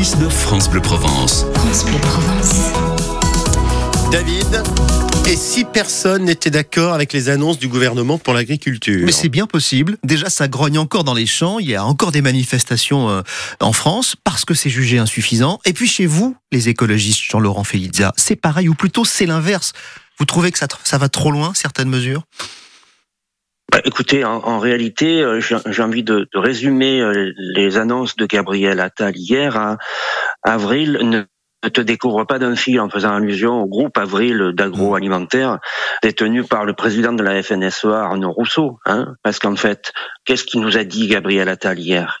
6-9 0.00 0.30
France 0.30 0.70
Bleu 0.70 0.80
Provence. 0.80 1.44
France 1.52 1.84
Bleu 1.84 1.98
Provence. 1.98 2.70
David, 4.10 4.62
et 5.28 5.36
si 5.36 5.66
personne 5.66 6.24
n'était 6.24 6.48
d'accord 6.48 6.94
avec 6.94 7.12
les 7.12 7.28
annonces 7.28 7.58
du 7.58 7.68
gouvernement 7.68 8.16
pour 8.16 8.32
l'agriculture 8.32 9.04
Mais 9.04 9.12
c'est 9.12 9.28
bien 9.28 9.46
possible. 9.46 9.98
Déjà, 10.02 10.30
ça 10.30 10.48
grogne 10.48 10.78
encore 10.78 11.04
dans 11.04 11.12
les 11.12 11.26
champs. 11.26 11.58
Il 11.58 11.68
y 11.68 11.74
a 11.74 11.84
encore 11.84 12.12
des 12.12 12.22
manifestations 12.22 13.10
euh, 13.10 13.20
en 13.60 13.74
France 13.74 14.16
parce 14.24 14.46
que 14.46 14.54
c'est 14.54 14.70
jugé 14.70 14.96
insuffisant. 14.96 15.60
Et 15.66 15.74
puis 15.74 15.86
chez 15.86 16.06
vous, 16.06 16.34
les 16.50 16.70
écologistes, 16.70 17.20
Jean-Laurent 17.20 17.64
Felizia, 17.64 18.14
c'est 18.16 18.36
pareil 18.36 18.70
ou 18.70 18.74
plutôt 18.74 19.04
c'est 19.04 19.26
l'inverse. 19.26 19.74
Vous 20.18 20.24
trouvez 20.24 20.50
que 20.50 20.58
ça, 20.58 20.66
ça 20.82 20.96
va 20.96 21.10
trop 21.10 21.30
loin, 21.30 21.52
certaines 21.54 21.90
mesures? 21.90 22.22
Bah, 23.70 23.80
écoutez, 23.84 24.24
en, 24.24 24.58
réalité, 24.58 25.22
euh, 25.22 25.40
j'ai 25.40 25.82
envie 25.82 26.02
de, 26.02 26.28
résumer 26.34 27.00
euh, 27.00 27.32
les 27.36 27.76
annonces 27.76 28.16
de 28.16 28.26
Gabriel 28.26 28.80
Attal 28.80 29.16
hier 29.16 29.56
à 29.56 29.78
avril. 30.42 30.98
Ne 31.02 31.24
ne 31.62 31.68
te 31.68 31.80
découvre 31.80 32.24
pas 32.24 32.38
d'un 32.38 32.56
fil 32.56 32.80
en 32.80 32.88
faisant 32.88 33.14
allusion 33.14 33.62
au 33.62 33.66
groupe 33.66 33.98
Avril 33.98 34.52
d'agroalimentaire 34.54 35.58
détenu 36.02 36.44
par 36.44 36.64
le 36.64 36.72
président 36.72 37.12
de 37.12 37.22
la 37.22 37.42
FNSEA, 37.42 38.04
Arnaud 38.04 38.32
Rousseau. 38.32 38.78
Hein, 38.86 39.14
parce 39.22 39.38
qu'en 39.38 39.56
fait, 39.56 39.92
qu'est-ce 40.24 40.44
qu'il 40.44 40.60
nous 40.60 40.76
a 40.76 40.84
dit 40.84 41.06
Gabriel 41.06 41.48
Attal 41.48 41.78
hier? 41.78 42.20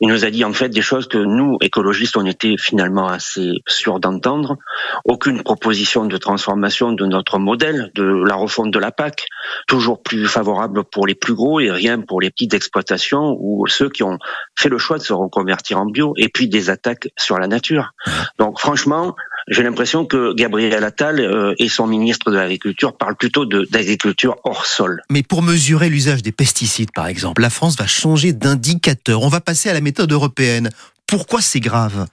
Il 0.00 0.08
nous 0.08 0.24
a 0.24 0.30
dit 0.30 0.44
en 0.44 0.52
fait 0.52 0.68
des 0.68 0.82
choses 0.82 1.08
que 1.08 1.18
nous, 1.18 1.56
écologistes, 1.60 2.16
on 2.16 2.24
était 2.24 2.54
finalement 2.56 3.08
assez 3.08 3.50
sûrs 3.66 3.98
d'entendre. 3.98 4.56
Aucune 5.04 5.42
proposition 5.42 6.06
de 6.06 6.16
transformation 6.16 6.92
de 6.92 7.04
notre 7.04 7.38
modèle, 7.38 7.90
de 7.96 8.04
la 8.04 8.36
refonte 8.36 8.70
de 8.70 8.78
la 8.78 8.92
PAC, 8.92 9.26
toujours 9.66 10.00
plus 10.02 10.26
favorable 10.26 10.84
pour 10.84 11.06
les 11.06 11.16
plus 11.16 11.34
gros 11.34 11.58
et 11.58 11.70
rien 11.70 12.00
pour 12.00 12.20
les 12.20 12.30
petites 12.30 12.54
exploitations 12.54 13.36
ou 13.40 13.66
ceux 13.66 13.88
qui 13.88 14.04
ont 14.04 14.18
fait 14.56 14.68
le 14.68 14.78
choix 14.78 14.98
de 14.98 15.02
se 15.02 15.12
reconvertir 15.12 15.80
en 15.80 15.86
bio, 15.86 16.14
et 16.16 16.28
puis 16.28 16.48
des 16.48 16.70
attaques 16.70 17.08
sur 17.18 17.38
la 17.38 17.48
nature. 17.48 17.92
Donc 18.38 18.60
franchement, 18.60 19.16
j'ai 19.48 19.62
l'impression 19.62 20.04
que 20.04 20.34
Gabriel 20.34 20.84
Attal 20.84 21.20
euh, 21.20 21.54
et 21.58 21.68
son 21.68 21.86
ministre 21.86 22.30
de 22.30 22.36
l'Agriculture 22.36 22.96
parlent 22.96 23.16
plutôt 23.16 23.46
d'agriculture 23.46 24.36
hors 24.44 24.66
sol. 24.66 25.02
Mais 25.10 25.22
pour 25.22 25.42
mesurer 25.42 25.88
l'usage 25.88 26.22
des 26.22 26.32
pesticides, 26.32 26.92
par 26.92 27.06
exemple, 27.06 27.42
la 27.42 27.50
France 27.50 27.76
va 27.76 27.86
changer 27.86 28.32
d'indicateur. 28.32 29.22
On 29.22 29.28
va 29.28 29.40
passer 29.40 29.68
à 29.68 29.74
la 29.74 29.80
méthode 29.80 30.12
européenne. 30.12 30.70
Pourquoi 31.06 31.40
c'est 31.40 31.60
grave? 31.60 32.06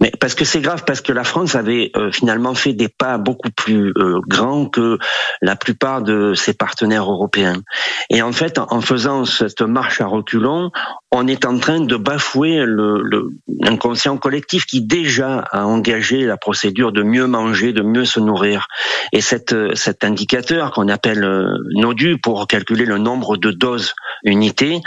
Mais 0.00 0.12
parce 0.20 0.34
que 0.34 0.44
c'est 0.44 0.60
grave, 0.60 0.84
parce 0.86 1.00
que 1.00 1.12
la 1.12 1.24
France 1.24 1.54
avait 1.54 1.90
euh, 1.96 2.10
finalement 2.10 2.54
fait 2.54 2.72
des 2.72 2.88
pas 2.88 3.18
beaucoup 3.18 3.50
plus 3.50 3.92
euh, 3.96 4.20
grands 4.26 4.66
que 4.66 4.98
la 5.40 5.56
plupart 5.56 6.02
de 6.02 6.34
ses 6.34 6.54
partenaires 6.54 7.10
européens. 7.10 7.62
Et 8.10 8.22
en 8.22 8.32
fait, 8.32 8.58
en, 8.58 8.80
faisant 8.80 9.24
cette 9.24 9.62
marche 9.62 10.00
à 10.00 10.06
reculons, 10.06 10.70
on 11.10 11.26
est 11.26 11.44
en 11.44 11.58
train 11.58 11.80
de 11.80 11.96
bafouer 11.96 12.64
le, 12.64 13.02
le 13.02 13.30
l'inconscient 13.60 14.16
collectif 14.16 14.66
qui 14.66 14.82
déjà 14.82 15.38
a 15.38 15.64
engagé 15.66 16.24
la 16.24 16.36
procédure 16.36 16.92
de 16.92 17.02
mieux 17.02 17.26
manger, 17.26 17.72
de 17.72 17.82
mieux 17.82 18.04
se 18.04 18.18
nourrir. 18.18 18.66
Et 19.12 19.20
cet, 19.20 19.52
euh, 19.52 19.74
cet 19.74 20.04
indicateur 20.04 20.72
qu'on 20.72 20.88
appelle 20.88 21.24
euh, 21.24 21.56
NODU 21.76 22.18
pour 22.18 22.46
calculer 22.46 22.84
le 22.84 22.98
nombre 22.98 23.36
de 23.36 23.50
doses 23.50 23.94
unités, 24.24 24.80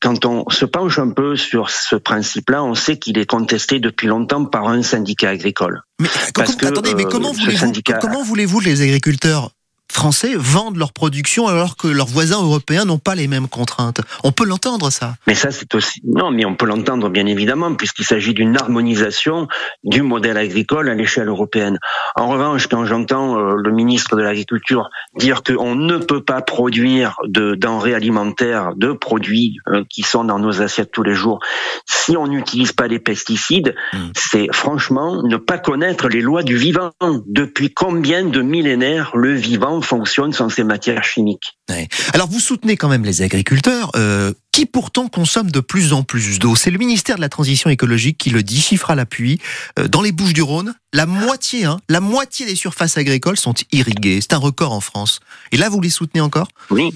quand 0.00 0.26
on 0.26 0.48
se 0.50 0.66
penche 0.66 0.98
un 0.98 1.10
peu 1.10 1.36
sur 1.36 1.70
ce 1.70 1.96
principe-là, 1.96 2.62
on 2.62 2.74
sait 2.74 2.98
qu'il 2.98 3.18
est 3.18 3.28
contesté 3.28 3.73
depuis 3.80 4.06
longtemps 4.06 4.44
par 4.44 4.68
un 4.68 4.82
syndicat 4.82 5.30
agricole. 5.30 5.82
Mais, 6.00 6.08
Parce 6.34 6.50
com- 6.52 6.56
que, 6.56 6.66
attendez, 6.66 6.94
mais 6.94 7.04
euh, 7.04 7.08
comment 7.08 7.32
ce 7.34 7.40
voulez-vous 7.40 7.58
syndicat- 7.58 7.98
comment 8.00 8.22
voulez-vous 8.22 8.60
les 8.60 8.82
agriculteurs? 8.82 9.50
Français 9.94 10.34
vendent 10.36 10.76
leur 10.76 10.92
production 10.92 11.46
alors 11.46 11.76
que 11.76 11.88
leurs 11.88 12.06
voisins 12.06 12.42
européens 12.42 12.84
n'ont 12.84 12.98
pas 12.98 13.14
les 13.14 13.28
mêmes 13.28 13.48
contraintes 13.48 14.00
On 14.22 14.32
peut 14.32 14.44
l'entendre 14.44 14.90
ça. 14.90 15.14
Mais 15.26 15.34
ça, 15.34 15.50
c'est 15.50 15.74
aussi 15.74 16.00
non, 16.04 16.30
mais 16.30 16.44
on 16.44 16.54
peut 16.54 16.66
l'entendre 16.66 17.08
bien 17.08 17.26
évidemment, 17.26 17.74
puisqu'il 17.74 18.04
s'agit 18.04 18.34
d'une 18.34 18.56
harmonisation 18.56 19.48
du 19.82 20.02
modèle 20.02 20.36
agricole 20.36 20.88
à 20.88 20.94
l'échelle 20.94 21.28
européenne. 21.28 21.78
En 22.16 22.28
revanche, 22.28 22.66
quand 22.66 22.84
j'entends 22.84 23.38
euh, 23.38 23.54
le 23.56 23.70
ministre 23.70 24.16
de 24.16 24.22
l'Agriculture 24.22 24.90
dire 25.16 25.42
qu'on 25.42 25.74
ne 25.74 25.98
peut 25.98 26.22
pas 26.22 26.42
produire 26.42 27.16
de 27.26 27.54
denrées 27.54 27.94
alimentaires, 27.94 28.72
de 28.76 28.92
produits 28.92 29.58
euh, 29.68 29.84
qui 29.88 30.02
sont 30.02 30.24
dans 30.24 30.38
nos 30.38 30.60
assiettes 30.60 30.90
tous 30.92 31.02
les 31.02 31.14
jours, 31.14 31.40
si 31.86 32.16
on 32.16 32.26
n'utilise 32.26 32.72
pas 32.72 32.88
les 32.88 32.98
pesticides, 32.98 33.74
Mm. 33.92 33.98
c'est 34.16 34.48
franchement 34.52 35.22
ne 35.22 35.36
pas 35.36 35.58
connaître 35.58 36.08
les 36.08 36.20
lois 36.20 36.42
du 36.42 36.56
vivant. 36.56 36.90
Depuis 37.26 37.72
combien 37.72 38.24
de 38.24 38.42
millénaires 38.42 39.12
le 39.14 39.34
vivant 39.34 39.80
fonctionne 39.84 40.32
sans 40.32 40.48
ces 40.48 40.64
matières 40.64 41.04
chimiques 41.04 41.56
Ouais. 41.70 41.88
Alors 42.12 42.28
vous 42.28 42.40
soutenez 42.40 42.76
quand 42.76 42.88
même 42.88 43.04
les 43.04 43.22
agriculteurs 43.22 43.90
euh, 43.96 44.34
qui 44.52 44.66
pourtant 44.66 45.08
consomment 45.08 45.50
de 45.50 45.60
plus 45.60 45.94
en 45.94 46.02
plus 46.02 46.38
d'eau. 46.38 46.56
C'est 46.56 46.70
le 46.70 46.76
ministère 46.76 47.16
de 47.16 47.22
la 47.22 47.30
Transition 47.30 47.70
écologique 47.70 48.18
qui 48.18 48.28
le 48.28 48.42
dit, 48.42 48.60
chiffre 48.60 48.90
à 48.90 48.94
l'appui. 48.94 49.40
Euh, 49.78 49.88
dans 49.88 50.02
les 50.02 50.12
Bouches-du-Rhône, 50.12 50.74
la 50.92 51.06
moitié, 51.06 51.64
hein, 51.64 51.80
la 51.88 52.00
moitié 52.00 52.44
des 52.44 52.54
surfaces 52.54 52.98
agricoles 52.98 53.38
sont 53.38 53.54
irriguées. 53.72 54.20
C'est 54.20 54.34
un 54.34 54.38
record 54.38 54.72
en 54.72 54.80
France. 54.80 55.20
Et 55.52 55.56
là, 55.56 55.70
vous 55.70 55.80
les 55.80 55.90
soutenez 55.90 56.20
encore? 56.20 56.48
Oui. 56.70 56.94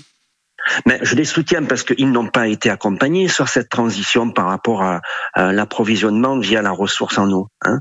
Mais 0.87 0.99
je 1.03 1.15
les 1.15 1.25
soutiens 1.25 1.65
parce 1.65 1.83
qu'ils 1.83 2.11
n'ont 2.11 2.29
pas 2.29 2.49
été 2.49 2.71
accompagnés 2.71 3.29
sur 3.29 3.49
cette 3.49 3.69
transition 3.69 4.31
par 4.31 4.47
rapport 4.47 4.83
à, 4.83 5.01
à 5.35 5.53
l'approvisionnement 5.53 6.39
via 6.39 6.63
la 6.63 6.71
ressource 6.71 7.19
en 7.19 7.31
eau. 7.31 7.49
hein. 7.65 7.79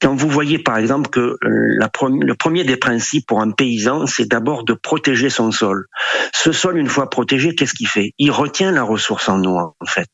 Quand 0.00 0.14
vous 0.14 0.28
voyez 0.28 0.58
par 0.58 0.78
exemple 0.78 1.10
que 1.10 1.20
euh, 1.20 1.36
la 1.78 1.88
le 2.00 2.34
premier 2.34 2.64
des 2.64 2.76
principes 2.76 3.26
pour 3.26 3.40
un 3.42 3.50
paysan, 3.50 4.06
c'est 4.06 4.26
d'abord 4.28 4.64
de 4.64 4.72
protéger 4.72 5.28
son 5.28 5.50
sol. 5.50 5.86
Ce 6.32 6.52
sol, 6.52 6.78
une 6.78 6.88
fois 6.88 7.10
protégé, 7.10 7.54
qu'est-ce 7.54 7.74
qu'il 7.74 7.88
fait? 7.88 8.12
Il 8.18 8.30
retient 8.30 8.72
la 8.72 8.82
ressource 8.82 9.28
en 9.28 9.42
eau 9.44 9.56
en 9.58 9.86
fait. 9.86 10.08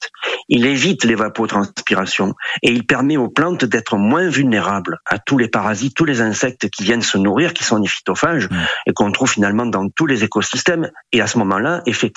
Il 0.48 0.66
évite 0.66 1.04
l'évapotranspiration 1.04 2.34
et 2.62 2.72
il 2.72 2.84
permet 2.86 3.16
aux 3.16 3.28
plantes 3.28 3.64
d'être 3.64 3.96
moins 3.96 4.28
vulnérables 4.28 4.98
à 5.06 5.18
tous 5.18 5.38
les 5.38 5.48
parasites, 5.48 5.94
tous 5.96 6.04
les 6.04 6.20
insectes 6.20 6.68
qui 6.70 6.82
viennent 6.82 7.02
se 7.02 7.18
nourrir, 7.18 7.54
qui 7.54 7.64
sont 7.64 7.78
des 7.78 7.88
phytophages 7.88 8.48
et 8.86 8.92
qu'on 8.92 9.12
trouve 9.12 9.30
finalement 9.30 9.66
dans 9.66 9.88
tous 9.88 10.06
les 10.06 10.24
écosystèmes. 10.24 10.90
Et 11.12 11.20
à 11.20 11.26
ce 11.26 11.38
moment-là, 11.38 11.82
effectivement, 11.86 12.15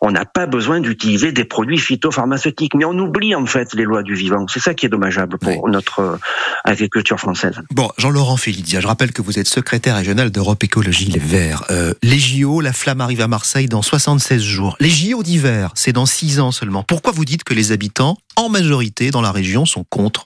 on 0.00 0.10
n'a 0.10 0.24
pas 0.24 0.46
besoin 0.46 0.80
d'utiliser 0.80 1.32
des 1.32 1.44
produits 1.44 1.78
phytopharmaceutiques. 1.78 2.74
Mais 2.74 2.84
on 2.84 2.98
oublie 2.98 3.34
en 3.34 3.46
fait 3.46 3.74
les 3.74 3.84
lois 3.84 4.02
du 4.02 4.14
vivant. 4.14 4.46
C'est 4.48 4.60
ça 4.60 4.74
qui 4.74 4.86
est 4.86 4.88
dommageable 4.88 5.38
pour 5.38 5.68
notre 5.68 6.00
euh, 6.00 6.16
agriculture 6.64 7.18
française. 7.18 7.60
Bon, 7.70 7.90
Jean-Laurent 7.98 8.36
Félidia, 8.36 8.80
je 8.80 8.86
rappelle 8.86 9.12
que 9.12 9.22
vous 9.22 9.38
êtes 9.38 9.48
secrétaire 9.48 9.96
régional 9.96 10.30
d'Europe 10.30 10.62
Écologie 10.64 11.06
Les 11.06 11.18
Verts. 11.18 11.64
Euh, 11.70 11.94
les 12.02 12.18
JO, 12.18 12.60
la 12.60 12.72
flamme 12.72 13.00
arrive 13.00 13.20
à 13.20 13.28
Marseille 13.28 13.66
dans 13.66 13.82
76 13.82 14.42
jours. 14.42 14.76
Les 14.80 14.90
JO 14.90 15.22
d'hiver, 15.22 15.70
c'est 15.74 15.92
dans 15.92 16.06
6 16.06 16.40
ans 16.40 16.52
seulement. 16.52 16.82
Pourquoi 16.82 17.12
vous 17.12 17.24
dites 17.24 17.44
que 17.44 17.54
les 17.54 17.72
habitants, 17.72 18.16
en 18.36 18.48
majorité 18.48 19.10
dans 19.10 19.22
la 19.22 19.32
région, 19.32 19.66
sont 19.66 19.84
contre? 19.84 20.24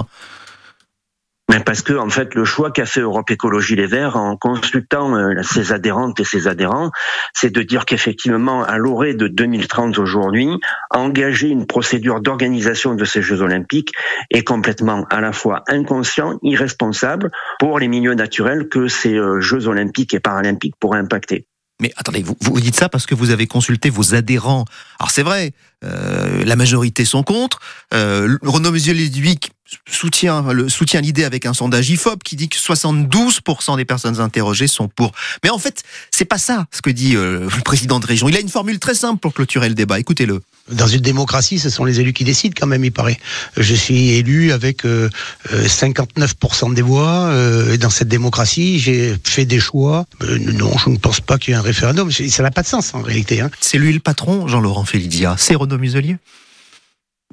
Mais 1.49 1.61
parce 1.61 1.83
que 1.83 1.93
en 1.93 2.09
fait, 2.09 2.35
le 2.35 2.45
choix 2.45 2.73
qu'a 2.73 2.87
fait 2.87 3.01
Europe 3.01 3.31
Écologie 3.31 3.77
Les 3.77 3.87
Verts 3.87 4.17
en 4.17 4.37
consultant 4.37 5.15
euh, 5.15 5.43
ses 5.43 5.73
adhérentes 5.73 6.19
et 6.19 6.25
ses 6.25 6.49
adhérents, 6.49 6.91
c'est 7.35 7.55
de 7.55 7.63
dire 7.63 7.85
qu'effectivement, 7.85 8.65
à 8.65 8.79
l'orée 8.79 9.15
de 9.15 9.29
2030 9.29 9.99
aujourd'hui, 9.99 10.49
engager 10.91 11.49
une 11.49 11.67
procédure 11.67 12.21
d'organisation 12.21 12.95
de 12.95 13.05
ces 13.05 13.23
Jeux 13.23 13.43
Olympiques 13.43 13.93
est 14.31 14.43
complètement 14.43 15.05
à 15.09 15.21
la 15.21 15.33
fois 15.33 15.63
inconscient, 15.69 16.39
irresponsable 16.43 17.31
pour 17.61 17.79
les 17.79 17.87
milieux 17.87 18.15
naturels 18.15 18.69
que 18.69 18.89
ces 18.89 19.15
euh, 19.15 19.41
Jeux 19.41 19.69
Olympiques 19.69 20.15
et 20.15 20.21
Paralympiques 20.21 20.75
pourraient 20.81 20.99
impacter. 20.99 21.47
Mais 21.81 21.93
attendez, 21.97 22.25
vous, 22.41 22.61
dites 22.61 22.75
ça 22.75 22.89
parce 22.89 23.05
que 23.05 23.15
vous 23.15 23.31
avez 23.31 23.47
consulté 23.47 23.91
vos 23.91 24.15
adhérents. 24.15 24.65
Alors 24.99 25.11
c'est 25.11 25.23
vrai, 25.23 25.53
euh, 25.85 26.43
la 26.45 26.57
majorité 26.57 27.05
sont 27.05 27.23
contre. 27.23 27.61
Euh, 27.93 28.39
Renaud 28.43 28.73
Muselier-Duic 28.73 29.51
soutient 29.89 30.53
le 30.53 30.69
soutient 30.69 31.01
l'idée 31.01 31.25
avec 31.25 31.47
un 31.47 31.55
sondage 31.55 31.91
Ifop 31.91 32.19
qui 32.25 32.37
dit 32.37 32.49
que 32.49 32.57
72% 32.57 33.77
des 33.77 33.85
personnes 33.85 34.21
interrogées 34.21 34.67
sont 34.69 34.89
pour. 34.89 35.13
Mais 35.43 35.51
en 35.51 35.59
fait, 35.59 35.83
c'est 36.11 36.25
pas 36.25 36.39
ça 36.39 36.67
ce 36.71 36.83
que 36.83 36.91
dit 36.91 37.17
euh, 37.17 37.41
le 37.41 37.63
président 37.63 38.01
de 38.01 38.07
région. 38.07 38.29
Il 38.29 38.37
a 38.37 38.41
une 38.41 38.49
formule 38.49 38.79
très 38.79 38.95
simple 38.95 39.21
pour 39.21 39.35
clôturer 39.35 39.69
le 39.69 39.75
débat. 39.75 39.99
Écoutez-le. 39.99 40.43
Dans 40.71 40.89
une 40.89 41.01
démocratie, 41.01 41.61
ce 41.61 41.71
sont 41.71 41.85
les 41.85 42.01
élus 42.01 42.13
qui 42.13 42.25
décident 42.25 42.55
quand 42.59 42.67
même, 42.67 42.85
il 42.85 42.91
paraît. 42.91 43.19
Je 43.57 43.75
suis 43.75 44.11
élu 44.11 44.51
avec 44.51 44.85
euh, 44.85 45.09
euh, 45.53 45.67
59% 45.67 46.75
des 46.75 46.83
voix. 46.83 47.29
euh, 47.29 47.73
et 47.73 47.79
dans 47.79 47.91
cette 47.91 48.09
démocratie, 48.09 48.81
j'ai 48.81 49.15
fait 49.23 49.45
des 49.45 49.61
choix. 49.61 50.07
Euh, 50.23 50.39
non, 50.39 50.77
je 50.79 50.91
ne 50.91 50.97
pense 50.97 51.21
pas 51.21 51.39
qu'il 51.39 51.53
y 51.53 51.55
ait 51.55 51.59
un 51.59 51.63
référendum. 51.63 52.11
Ça 52.11 52.43
n'a 52.43 52.51
pas 52.51 52.63
de 52.63 52.67
sens 52.67 52.95
en 52.95 53.03
réalité. 53.03 53.41
Hein. 53.41 53.51
C'est 53.61 53.79
lui 53.79 53.93
le 53.93 54.01
patron, 54.01 54.49
Jean-Laurent 54.49 54.85
Félidia. 54.85 55.37
C'est 55.39 55.55
Renaud 55.55 55.79
Muselier? 55.79 56.17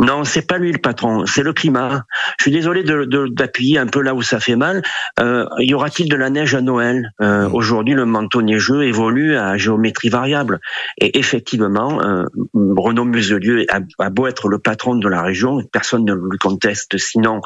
Non, 0.04 0.26
c'est 0.26 0.46
pas 0.46 0.58
lui 0.58 0.72
le 0.74 0.80
patron, 0.80 1.26
c'est 1.26 1.44
le 1.44 1.54
climat. 1.54 2.04
Je 2.38 2.44
suis 2.44 2.52
désolé 2.52 2.84
de- 2.84 3.06
de- 3.06 3.28
d'appuyer 3.28 3.78
un 3.78 3.88
peu 3.88 4.02
là 4.02 4.14
où 4.14 4.22
ça 4.22 4.42
fait 4.42 4.58
mal. 4.58 4.82
Euh, 5.20 5.46
y 5.60 5.74
aura-t-il 5.74 6.10
de 6.10 6.16
la 6.18 6.30
neige 6.30 6.56
à 6.56 6.62
Noël? 6.62 7.12
Euh, 7.22 7.50
Aujourd'hui, 7.50 7.94
le 7.94 8.06
manteau 8.06 8.42
neigeux 8.42 8.84
évolue 8.84 9.38
à 9.38 9.56
géométrie 9.56 10.10
variable. 10.10 10.60
Et 10.98 11.18
effectivement, 11.18 12.02
euh, 12.02 12.26
Renaud 12.54 13.06
Muselieu 13.06 13.66
a, 13.70 13.80
a 14.00 14.10
beau 14.10 14.28
être 14.28 14.50
le 14.50 14.60
patron 14.60 14.96
de 14.96 15.08
la 15.08 15.22
région, 15.22 15.62
personne 15.72 16.04
ne 16.04 16.14
lui 16.14 16.38
conteste. 16.38 16.98
Sinon, 16.98 17.40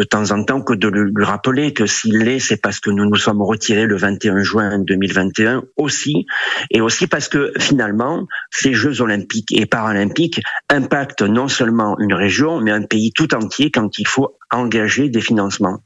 de 0.00 0.04
temps 0.04 0.30
en 0.30 0.42
temps 0.44 0.62
que 0.62 0.72
de 0.72 0.88
lui 0.88 1.24
rappeler 1.24 1.74
que 1.74 1.84
s'il 1.84 2.16
l'est, 2.16 2.38
c'est 2.38 2.56
parce 2.56 2.80
que 2.80 2.88
nous 2.88 3.04
nous 3.04 3.16
sommes 3.16 3.42
retirés 3.42 3.84
le 3.84 3.98
21 3.98 4.42
juin 4.42 4.78
2021 4.78 5.64
aussi, 5.76 6.24
et 6.70 6.80
aussi 6.80 7.06
parce 7.06 7.28
que 7.28 7.52
finalement, 7.58 8.26
ces 8.50 8.72
Jeux 8.72 9.02
olympiques 9.02 9.52
et 9.52 9.66
paralympiques 9.66 10.40
impactent 10.70 11.20
non 11.20 11.48
seulement 11.48 11.98
une 11.98 12.14
région, 12.14 12.62
mais 12.62 12.70
un 12.70 12.82
pays 12.82 13.12
tout 13.14 13.34
entier 13.34 13.70
quand 13.70 13.98
il 13.98 14.06
faut 14.06 14.38
engager 14.50 15.10
des 15.10 15.20
financements. 15.20 15.82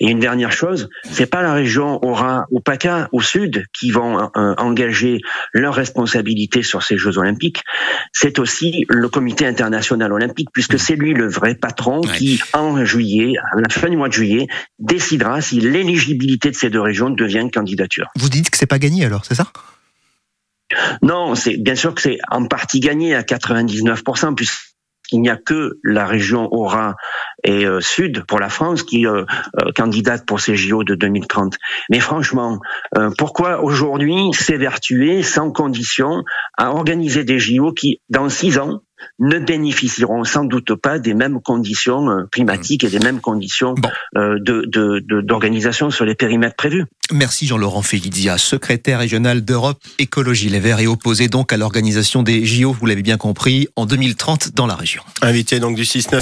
Et 0.00 0.10
une 0.10 0.18
dernière 0.18 0.50
chose, 0.50 0.88
c'est 1.04 1.26
pas 1.26 1.42
la 1.42 1.52
région 1.52 2.02
Aura 2.04 2.46
ou 2.50 2.60
PACA 2.60 3.08
au 3.12 3.20
sud 3.20 3.64
qui 3.78 3.90
vont 3.90 4.18
euh, 4.18 4.54
engager 4.56 5.20
leurs 5.52 5.74
responsabilités 5.74 6.62
sur 6.62 6.82
ces 6.82 6.96
Jeux 6.96 7.18
olympiques, 7.18 7.62
c'est 8.12 8.38
aussi 8.38 8.86
le 8.88 9.08
comité 9.08 9.46
international 9.46 10.12
olympique, 10.12 10.48
puisque 10.52 10.78
c'est 10.78 10.96
lui 10.96 11.12
le 11.12 11.28
vrai 11.28 11.54
patron 11.54 12.00
qui, 12.00 12.40
en 12.54 12.84
juillet, 12.84 13.34
à 13.58 13.62
la 13.62 13.68
fin 13.68 13.88
du 13.88 13.96
mois 13.96 14.08
de 14.08 14.12
juillet, 14.12 14.46
décidera 14.78 15.40
si 15.40 15.60
l'éligibilité 15.60 16.50
de 16.50 16.56
ces 16.56 16.70
deux 16.70 16.80
régions 16.80 17.10
devient 17.10 17.48
candidature. 17.52 18.08
Vous 18.16 18.28
dites 18.28 18.50
que 18.50 18.56
c'est 18.56 18.66
pas 18.66 18.78
gagné 18.78 19.04
alors, 19.04 19.24
c'est 19.24 19.34
ça? 19.34 19.50
Non, 21.02 21.34
c'est 21.34 21.56
bien 21.56 21.74
sûr 21.74 21.94
que 21.94 22.02
c'est 22.02 22.18
en 22.30 22.46
partie 22.46 22.80
gagné 22.80 23.14
à 23.14 23.22
99%, 23.22 24.34
puisque 24.34 24.68
il 25.12 25.20
n'y 25.20 25.30
a 25.30 25.36
que 25.36 25.78
la 25.82 26.06
région 26.06 26.52
Aura 26.52 26.96
et 27.44 27.64
euh, 27.64 27.80
Sud 27.80 28.24
pour 28.26 28.38
la 28.38 28.48
France 28.48 28.82
qui 28.82 29.06
euh, 29.06 29.24
euh, 29.60 29.72
candidate 29.74 30.26
pour 30.26 30.40
ces 30.40 30.56
JO 30.56 30.84
de 30.84 30.94
2030. 30.94 31.54
Mais 31.90 32.00
franchement, 32.00 32.58
pourquoi 33.16 33.62
aujourd'hui 33.62 34.30
s'évertuer 34.32 35.22
sans 35.22 35.50
condition 35.50 36.24
à 36.56 36.70
organiser 36.72 37.24
des 37.24 37.38
JO 37.38 37.72
qui, 37.72 38.00
dans 38.08 38.28
six 38.28 38.58
ans, 38.58 38.80
ne 39.18 39.38
bénéficieront 39.38 40.24
sans 40.24 40.44
doute 40.44 40.74
pas 40.74 40.98
des 40.98 41.14
mêmes 41.14 41.40
conditions 41.40 42.10
euh, 42.10 42.24
climatiques 42.30 42.84
et 42.84 42.88
des 42.88 42.98
mêmes 42.98 43.20
conditions 43.20 43.74
euh, 44.16 44.38
d'organisation 45.22 45.90
sur 45.90 46.04
les 46.04 46.14
périmètres 46.14 46.56
prévus. 46.56 46.84
Merci 47.12 47.46
Jean-Laurent 47.46 47.82
Félidia, 47.82 48.36
secrétaire 48.36 48.98
régional 48.98 49.42
d'Europe 49.42 49.80
Écologie 49.98 50.50
Les 50.50 50.60
Verts 50.60 50.80
et 50.80 50.86
opposé 50.86 51.28
donc 51.28 51.52
à 51.52 51.56
l'organisation 51.56 52.22
des 52.22 52.44
JO, 52.44 52.72
vous 52.72 52.86
l'avez 52.86 53.02
bien 53.02 53.16
compris, 53.16 53.68
en 53.76 53.86
2030 53.86 54.54
dans 54.54 54.66
la 54.66 54.74
région. 54.74 55.02
Invité 55.22 55.58
donc 55.58 55.74
du 55.74 55.84
6 55.84 56.10